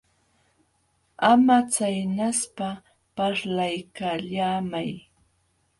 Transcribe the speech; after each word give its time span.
Ama 1.31 1.57
chaynaspa, 1.73 2.67
parlaykallaamay. 3.15 4.89